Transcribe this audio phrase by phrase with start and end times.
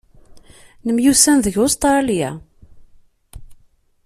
[0.85, 2.31] Nemyussan deg Ustṛalya.